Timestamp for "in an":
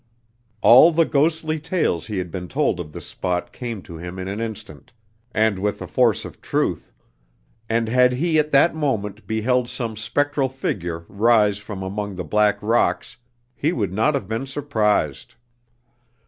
4.17-4.41